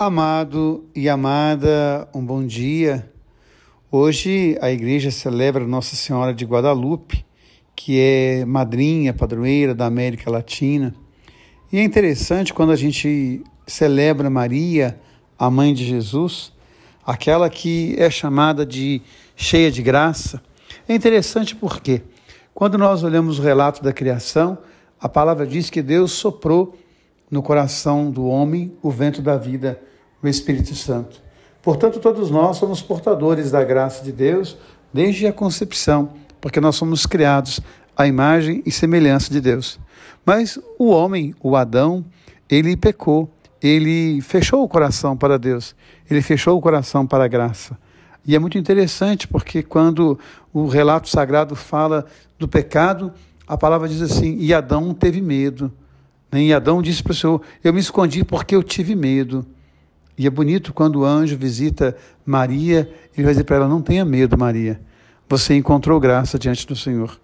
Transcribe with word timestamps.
Amado 0.00 0.86
e 0.96 1.10
amada, 1.10 2.08
um 2.14 2.24
bom 2.24 2.42
dia. 2.42 3.12
Hoje 3.92 4.56
a 4.62 4.70
igreja 4.70 5.10
celebra 5.10 5.66
Nossa 5.66 5.94
Senhora 5.94 6.32
de 6.32 6.42
Guadalupe, 6.46 7.22
que 7.76 8.00
é 8.00 8.46
madrinha, 8.46 9.12
padroeira 9.12 9.74
da 9.74 9.84
América 9.84 10.30
Latina. 10.30 10.94
E 11.70 11.76
é 11.76 11.84
interessante 11.84 12.54
quando 12.54 12.72
a 12.72 12.76
gente 12.76 13.42
celebra 13.66 14.30
Maria, 14.30 14.98
a 15.38 15.50
mãe 15.50 15.74
de 15.74 15.84
Jesus, 15.84 16.50
aquela 17.04 17.50
que 17.50 17.94
é 17.98 18.08
chamada 18.08 18.64
de 18.64 19.02
cheia 19.36 19.70
de 19.70 19.82
graça. 19.82 20.40
É 20.88 20.94
interessante 20.94 21.54
porque, 21.54 22.00
quando 22.54 22.78
nós 22.78 23.02
olhamos 23.04 23.38
o 23.38 23.42
relato 23.42 23.84
da 23.84 23.92
criação, 23.92 24.56
a 24.98 25.10
palavra 25.10 25.46
diz 25.46 25.68
que 25.68 25.82
Deus 25.82 26.12
soprou 26.12 26.74
no 27.30 27.42
coração 27.42 28.10
do 28.10 28.24
homem 28.24 28.72
o 28.82 28.90
vento 28.90 29.20
da 29.20 29.36
vida 29.36 29.78
o 30.22 30.28
Espírito 30.28 30.74
Santo. 30.74 31.20
Portanto, 31.62 32.00
todos 32.00 32.30
nós 32.30 32.56
somos 32.56 32.80
portadores 32.80 33.50
da 33.50 33.62
graça 33.62 34.02
de 34.02 34.12
Deus 34.12 34.56
desde 34.92 35.26
a 35.26 35.32
concepção, 35.32 36.10
porque 36.40 36.60
nós 36.60 36.76
somos 36.76 37.06
criados 37.06 37.60
à 37.96 38.06
imagem 38.06 38.62
e 38.64 38.70
semelhança 38.70 39.30
de 39.30 39.40
Deus. 39.40 39.78
Mas 40.24 40.58
o 40.78 40.88
homem, 40.90 41.34
o 41.40 41.56
Adão, 41.56 42.04
ele 42.48 42.76
pecou, 42.76 43.30
ele 43.62 44.20
fechou 44.22 44.62
o 44.62 44.68
coração 44.68 45.16
para 45.16 45.38
Deus, 45.38 45.74
ele 46.10 46.22
fechou 46.22 46.56
o 46.56 46.60
coração 46.60 47.06
para 47.06 47.24
a 47.24 47.28
graça. 47.28 47.78
E 48.26 48.34
é 48.34 48.38
muito 48.38 48.58
interessante 48.58 49.26
porque 49.26 49.62
quando 49.62 50.18
o 50.52 50.66
relato 50.66 51.08
sagrado 51.08 51.56
fala 51.56 52.06
do 52.38 52.46
pecado, 52.46 53.12
a 53.46 53.56
palavra 53.56 53.88
diz 53.88 54.02
assim: 54.02 54.36
e 54.38 54.52
Adão 54.52 54.94
teve 54.94 55.20
medo. 55.20 55.72
E 56.32 56.52
Adão 56.52 56.80
disse 56.80 57.02
para 57.02 57.12
o 57.12 57.14
Senhor: 57.14 57.42
Eu 57.64 57.72
me 57.72 57.80
escondi 57.80 58.24
porque 58.24 58.54
eu 58.54 58.62
tive 58.62 58.94
medo. 58.94 59.44
E 60.20 60.26
é 60.26 60.30
bonito 60.30 60.74
quando 60.74 60.96
o 60.96 61.04
anjo 61.06 61.34
visita 61.34 61.96
Maria, 62.26 62.80
ele 63.16 63.24
vai 63.24 63.32
dizer 63.32 63.44
para 63.44 63.56
ela: 63.56 63.66
Não 63.66 63.80
tenha 63.80 64.04
medo, 64.04 64.36
Maria. 64.36 64.78
Você 65.26 65.56
encontrou 65.56 65.98
graça 65.98 66.38
diante 66.38 66.66
do 66.66 66.76
Senhor. 66.76 67.18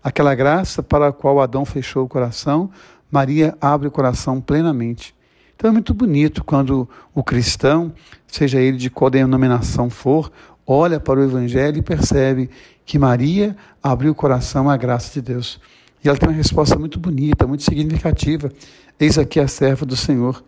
Aquela 0.00 0.32
graça 0.32 0.80
para 0.80 1.08
a 1.08 1.12
qual 1.12 1.40
Adão 1.40 1.64
fechou 1.64 2.04
o 2.04 2.08
coração, 2.08 2.70
Maria 3.10 3.58
abre 3.60 3.88
o 3.88 3.90
coração 3.90 4.40
plenamente. 4.40 5.12
Então 5.56 5.70
é 5.70 5.72
muito 5.72 5.92
bonito 5.92 6.44
quando 6.44 6.88
o 7.12 7.20
cristão, 7.20 7.92
seja 8.28 8.60
ele 8.60 8.76
de 8.76 8.90
qual 8.90 9.10
denominação 9.10 9.90
for, 9.90 10.30
olha 10.64 11.00
para 11.00 11.18
o 11.18 11.24
Evangelho 11.24 11.78
e 11.78 11.82
percebe 11.82 12.48
que 12.84 12.96
Maria 12.96 13.56
abriu 13.82 14.12
o 14.12 14.14
coração 14.14 14.70
à 14.70 14.76
graça 14.76 15.14
de 15.14 15.20
Deus. 15.20 15.60
E 16.04 16.08
ela 16.08 16.16
tem 16.16 16.28
uma 16.28 16.36
resposta 16.36 16.78
muito 16.78 17.00
bonita, 17.00 17.44
muito 17.44 17.64
significativa. 17.64 18.52
Eis 19.00 19.18
aqui 19.18 19.40
a 19.40 19.48
serva 19.48 19.84
do 19.84 19.96
Senhor 19.96 20.44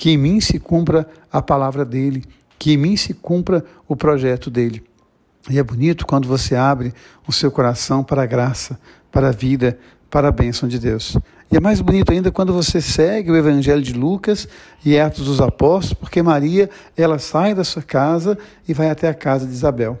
que 0.00 0.08
em 0.08 0.16
mim 0.16 0.40
se 0.40 0.58
cumpra 0.58 1.06
a 1.30 1.42
palavra 1.42 1.84
dele, 1.84 2.24
que 2.58 2.72
em 2.72 2.76
mim 2.78 2.96
se 2.96 3.12
cumpra 3.12 3.62
o 3.86 3.94
projeto 3.94 4.50
dele. 4.50 4.82
E 5.50 5.58
é 5.58 5.62
bonito 5.62 6.06
quando 6.06 6.26
você 6.26 6.56
abre 6.56 6.94
o 7.28 7.32
seu 7.34 7.50
coração 7.50 8.02
para 8.02 8.22
a 8.22 8.26
graça, 8.26 8.80
para 9.12 9.28
a 9.28 9.30
vida, 9.30 9.78
para 10.08 10.28
a 10.28 10.32
bênção 10.32 10.66
de 10.66 10.78
Deus. 10.78 11.18
E 11.52 11.56
é 11.58 11.60
mais 11.60 11.82
bonito 11.82 12.12
ainda 12.12 12.30
quando 12.30 12.50
você 12.50 12.80
segue 12.80 13.30
o 13.30 13.36
Evangelho 13.36 13.82
de 13.82 13.92
Lucas 13.92 14.48
e 14.82 14.98
Atos 14.98 15.26
dos 15.26 15.38
Apóstolos, 15.38 15.92
porque 15.92 16.22
Maria, 16.22 16.70
ela 16.96 17.18
sai 17.18 17.54
da 17.54 17.62
sua 17.62 17.82
casa 17.82 18.38
e 18.66 18.72
vai 18.72 18.88
até 18.88 19.06
a 19.06 19.12
casa 19.12 19.46
de 19.46 19.52
Isabel. 19.52 19.98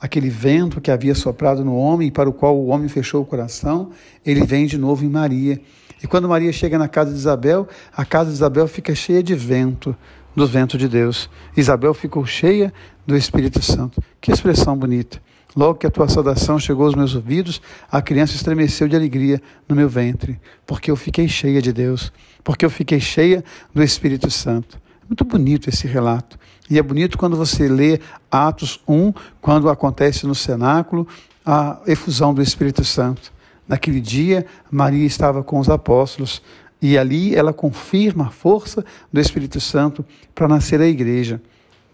Aquele 0.00 0.30
vento 0.30 0.80
que 0.80 0.90
havia 0.90 1.16
soprado 1.16 1.64
no 1.64 1.76
homem, 1.76 2.12
para 2.12 2.30
o 2.30 2.32
qual 2.32 2.56
o 2.56 2.68
homem 2.68 2.88
fechou 2.88 3.22
o 3.22 3.26
coração, 3.26 3.90
ele 4.24 4.44
vem 4.46 4.66
de 4.66 4.78
novo 4.78 5.04
em 5.04 5.08
Maria. 5.08 5.60
E 6.02 6.06
quando 6.06 6.28
Maria 6.28 6.52
chega 6.52 6.78
na 6.78 6.88
casa 6.88 7.12
de 7.12 7.16
Isabel, 7.16 7.68
a 7.96 8.04
casa 8.04 8.30
de 8.30 8.36
Isabel 8.36 8.66
fica 8.66 8.94
cheia 8.94 9.22
de 9.22 9.34
vento, 9.34 9.94
do 10.34 10.46
vento 10.46 10.76
de 10.76 10.88
Deus. 10.88 11.30
Isabel 11.56 11.94
ficou 11.94 12.26
cheia 12.26 12.72
do 13.06 13.16
Espírito 13.16 13.62
Santo. 13.62 14.02
Que 14.20 14.32
expressão 14.32 14.76
bonita. 14.76 15.20
Logo 15.54 15.78
que 15.78 15.86
a 15.86 15.90
tua 15.90 16.08
saudação 16.08 16.58
chegou 16.58 16.86
aos 16.86 16.94
meus 16.94 17.14
ouvidos, 17.14 17.60
a 17.90 18.00
criança 18.00 18.34
estremeceu 18.34 18.88
de 18.88 18.96
alegria 18.96 19.40
no 19.68 19.76
meu 19.76 19.88
ventre, 19.88 20.40
porque 20.66 20.90
eu 20.90 20.96
fiquei 20.96 21.28
cheia 21.28 21.60
de 21.60 21.72
Deus, 21.72 22.10
porque 22.42 22.64
eu 22.64 22.70
fiquei 22.70 22.98
cheia 22.98 23.44
do 23.74 23.82
Espírito 23.82 24.30
Santo. 24.30 24.80
Muito 25.06 25.24
bonito 25.24 25.68
esse 25.68 25.86
relato. 25.86 26.38
E 26.70 26.78
é 26.78 26.82
bonito 26.82 27.18
quando 27.18 27.36
você 27.36 27.68
lê 27.68 28.00
Atos 28.30 28.80
1, 28.88 29.12
quando 29.42 29.68
acontece 29.68 30.26
no 30.26 30.34
cenáculo 30.34 31.06
a 31.44 31.80
efusão 31.86 32.32
do 32.32 32.40
Espírito 32.40 32.82
Santo. 32.82 33.30
Naquele 33.66 34.00
dia, 34.00 34.46
Maria 34.70 35.06
estava 35.06 35.42
com 35.42 35.58
os 35.58 35.68
apóstolos 35.68 36.42
e 36.80 36.98
ali 36.98 37.34
ela 37.34 37.52
confirma 37.52 38.26
a 38.26 38.30
força 38.30 38.84
do 39.12 39.20
Espírito 39.20 39.60
Santo 39.60 40.04
para 40.34 40.48
nascer 40.48 40.80
a 40.80 40.86
igreja. 40.86 41.40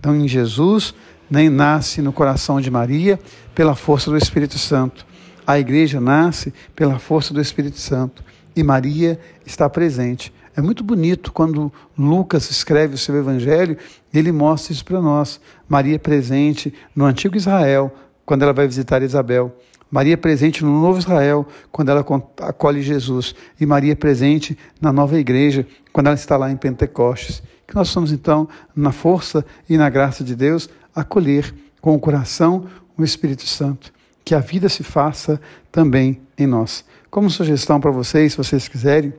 Então, 0.00 0.16
em 0.16 0.26
Jesus, 0.26 0.94
nem 1.30 1.50
nasce 1.50 2.00
no 2.00 2.12
coração 2.12 2.60
de 2.60 2.70
Maria 2.70 3.18
pela 3.54 3.74
força 3.74 4.10
do 4.10 4.16
Espírito 4.16 4.58
Santo. 4.58 5.06
A 5.46 5.58
igreja 5.58 6.00
nasce 6.00 6.52
pela 6.74 6.98
força 6.98 7.34
do 7.34 7.40
Espírito 7.40 7.78
Santo 7.78 8.24
e 8.56 8.62
Maria 8.62 9.20
está 9.46 9.68
presente. 9.68 10.32
É 10.56 10.60
muito 10.60 10.82
bonito 10.82 11.32
quando 11.32 11.72
Lucas 11.96 12.50
escreve 12.50 12.94
o 12.94 12.98
seu 12.98 13.16
evangelho, 13.16 13.78
ele 14.12 14.32
mostra 14.32 14.72
isso 14.72 14.84
para 14.84 15.00
nós. 15.00 15.40
Maria 15.68 15.98
presente 15.98 16.74
no 16.96 17.04
antigo 17.04 17.36
Israel, 17.36 17.94
quando 18.26 18.42
ela 18.42 18.52
vai 18.52 18.66
visitar 18.66 19.00
Isabel. 19.02 19.56
Maria 19.90 20.16
presente 20.16 20.64
no 20.64 20.80
novo 20.80 20.98
Israel, 20.98 21.46
quando 21.72 21.90
ela 21.90 22.04
acolhe 22.42 22.82
Jesus. 22.82 23.34
E 23.58 23.64
Maria 23.64 23.96
presente 23.96 24.56
na 24.80 24.92
nova 24.92 25.18
igreja, 25.18 25.66
quando 25.92 26.08
ela 26.08 26.16
está 26.16 26.36
lá 26.36 26.50
em 26.50 26.56
Pentecostes. 26.56 27.42
Que 27.66 27.74
nós 27.74 27.88
somos, 27.88 28.12
então, 28.12 28.48
na 28.74 28.92
força 28.92 29.44
e 29.68 29.76
na 29.76 29.88
graça 29.88 30.22
de 30.22 30.34
Deus, 30.34 30.68
acolher 30.94 31.54
com 31.80 31.94
o 31.94 31.98
coração 32.00 32.66
o 32.96 33.04
Espírito 33.04 33.46
Santo. 33.46 33.92
Que 34.24 34.34
a 34.34 34.40
vida 34.40 34.68
se 34.68 34.82
faça 34.82 35.40
também 35.70 36.20
em 36.36 36.46
nós. 36.46 36.84
Como 37.10 37.30
sugestão 37.30 37.80
para 37.80 37.90
vocês, 37.90 38.32
se 38.32 38.38
vocês 38.38 38.68
quiserem, 38.68 39.14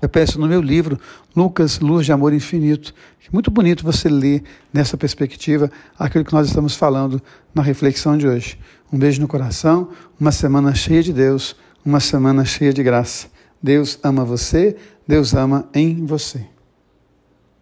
eu 0.00 0.08
peço 0.08 0.40
no 0.40 0.46
meu 0.46 0.60
livro, 0.60 0.98
Lucas, 1.36 1.78
Luz 1.78 2.06
de 2.06 2.12
Amor 2.12 2.32
Infinito. 2.32 2.94
Muito 3.32 3.50
bonito 3.50 3.84
você 3.84 4.08
ler 4.08 4.42
nessa 4.72 4.96
perspectiva 4.96 5.70
aquilo 5.98 6.24
que 6.24 6.32
nós 6.32 6.48
estamos 6.48 6.74
falando 6.74 7.22
na 7.54 7.62
reflexão 7.62 8.16
de 8.16 8.26
hoje. 8.26 8.58
Um 8.92 8.98
beijo 8.98 9.20
no 9.20 9.28
coração, 9.28 9.90
uma 10.18 10.32
semana 10.32 10.74
cheia 10.74 11.02
de 11.02 11.12
Deus, 11.12 11.54
uma 11.84 12.00
semana 12.00 12.44
cheia 12.44 12.72
de 12.72 12.82
graça. 12.82 13.28
Deus 13.62 13.98
ama 14.02 14.24
você, 14.24 14.76
Deus 15.06 15.34
ama 15.34 15.68
em 15.74 16.04
você. 16.04 16.44